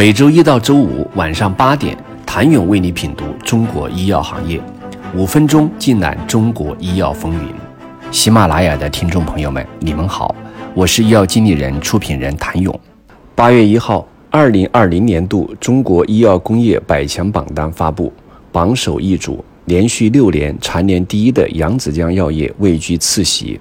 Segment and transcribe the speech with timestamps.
[0.00, 4.58] 每周一到周五晚上八点，谭勇为你品读中国医药行业，
[5.14, 7.52] 五分钟尽览中国医药风云。
[8.10, 10.34] 喜马拉雅的听众朋友们，你们好，
[10.72, 12.80] 我是医药经理人、出品人谭勇。
[13.34, 18.10] 八月一号，二零二零年度中国医药工业百强榜单发布，
[18.50, 23.60] 榜首易主，连续六年蝉联第一的扬子江药业位居次席。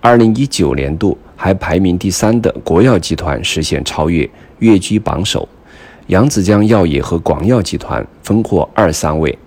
[0.00, 4.26] 二零一九年度还排名第三的国药集团实现超越，
[4.60, 5.46] 跃居榜首。
[6.08, 9.38] 扬子江药业和广药集团分获二三位。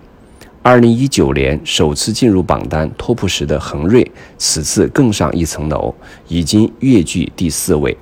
[0.63, 5.93] 二零一九年首次进入榜单 TOP 十的恒瑞，此次更上一层楼，
[6.27, 7.95] 已经跃居第四位。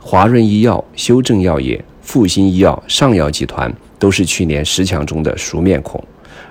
[0.00, 6.02] 华润医药、修正药业、复星医药、上药集团都是去年十强中的熟面孔，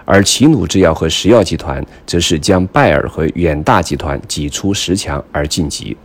[0.06, 5.98] 而齐鲁制药和石药集团则是将拜耳和远大集团挤出十强而晋级。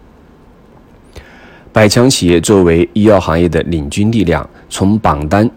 [1.74, 5.50] 百强企业作为医药行业的领军力量，从榜单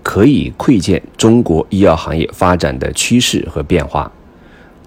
[0.00, 4.10] 可以窥见中国医药行业发展的趋势和变化。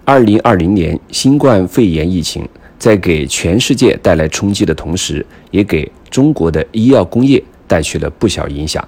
[0.05, 8.81] 二零二零年，新冠肺炎疫情在给全世界带来冲击的同时，也给中国的医药工业带去了不小影响。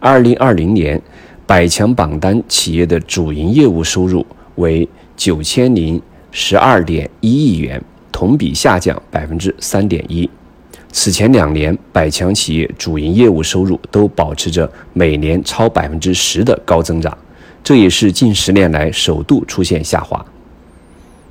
[0.00, 1.00] 二零二零年，
[1.46, 4.26] 百强榜单企业的主营业务收入
[4.56, 10.28] 为九千零十二点一亿元，同比下降百分之三点一。
[10.92, 17.16] 此前两年，百强企业主营业务收入都保持着每年超百分之十的高增长，
[17.64, 20.22] 这也是近十年来首度出现下滑。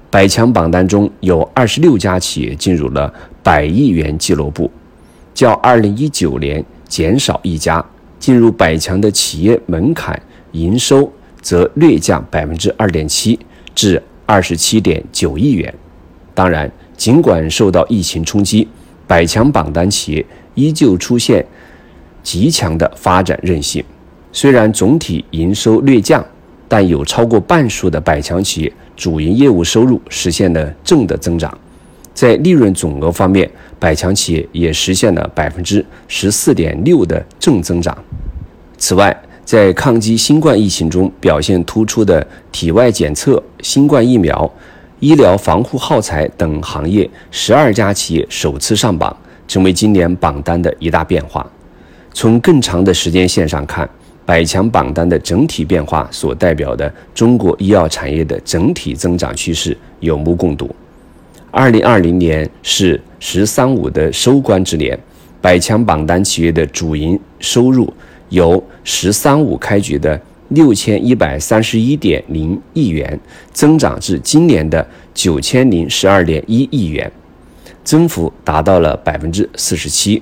[0.10, 4.70] 百强榜单中有二十六家企业进入了百亿元俱乐部，
[5.34, 7.86] 较二零一九年减少一家。
[8.20, 13.40] 进入百强的企业门槛营收则略降百分之二点七，
[13.74, 15.74] 至二十七点九亿元。
[16.36, 18.68] 当然，尽管受到疫情冲击，
[19.12, 21.46] 百强榜单企业依旧出现
[22.24, 23.84] 极强的发展韧性，
[24.32, 26.26] 虽然总体营收略降，
[26.70, 31.54] 但有超过半数的百强企业主营业务收入实现了正的增长。
[32.14, 37.98] 在利润总额方面，百强企业也实现了百分之十四点六的正增长。
[38.78, 44.50] 此外，在抗击新冠疫情中表现突出的体外检测、新冠疫苗。
[45.02, 49.16] 医疗防护耗材等行业十二家企业首次上榜，
[49.48, 51.44] 成为今年榜单的一大变化。
[52.14, 53.90] 从更长的时间线上看，
[54.28, 60.70] 百强榜单的整体变化所代表的中国医药产业的整体增长趋势有目共睹。
[61.50, 64.98] 二零二零年是“十三五”的收官之年，
[65.42, 67.92] 百强榜单企业的主营收入
[68.30, 70.22] 由“十三五”开局的。
[70.52, 73.18] 六千一百三十一点零亿元，
[73.54, 77.10] 增长至今年的九千零十二点一亿元，
[77.86, 80.22] 增幅达到了百分之四十七。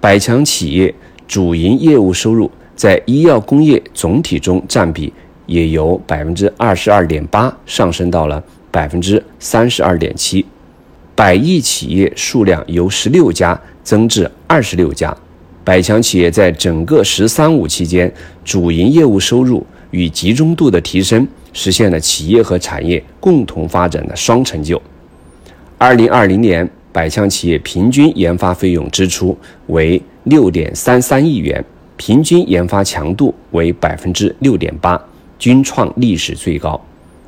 [0.00, 0.94] 百强企业
[1.26, 5.12] 主营业务收入在医药工业总体中占比
[5.46, 10.44] 也由百分之二十二点八上升到了百分之三十二点七，
[11.14, 15.16] 百亿企业数量由十六家增至二十六家。
[15.68, 18.10] 百强企业在整个“十三五”期间，
[18.42, 24.80] 主营业务收入与集中度的提升，实现了企业和产业共同发展的双成就。
[25.76, 29.36] 二零二零年，百强企业平均研发费用支出
[29.66, 31.62] 为六点三三亿元，
[31.98, 34.98] 平均研发强度为百分之六点八，
[35.38, 36.82] 均创历史最高。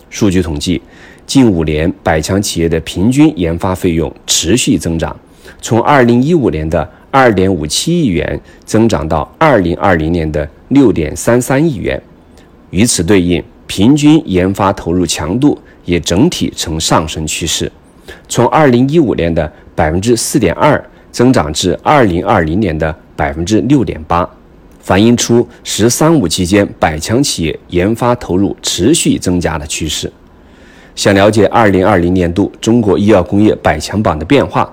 [0.09, 0.81] 数据统计，
[1.27, 5.15] 近五年百强企业的平均研发费用持续增长，
[5.61, 6.89] 从二零一五年的。
[7.13, 12.01] 二点五七亿元增长到二零二零年的六点三三亿元，
[12.71, 17.69] 与此对应，平均研发投入强度也整体呈上升趋势，
[18.29, 20.81] 从二零一五年的百分之四点二
[21.11, 24.25] 增长至二零二零年的百分之六点八，
[24.79, 30.13] 反映出“十三五”期间百强企业研发投入持续增加的趋势。
[30.95, 34.73] 想了解二零二零年度中国医药工业百强榜的变化，